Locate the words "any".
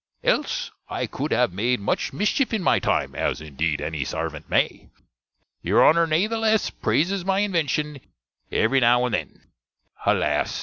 3.79-4.03